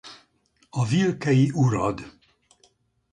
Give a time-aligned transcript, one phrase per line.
[0.79, 1.99] A vilkei urad.